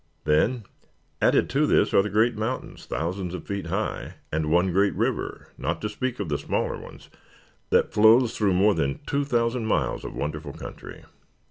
[0.23, 0.63] Then,
[1.21, 5.49] added to this, are the great mountains, thousands of feet high, and one great river
[5.59, 7.11] not to speak of the smaller ones
[7.69, 11.05] that flows through more than two thousand miles of wonderful country.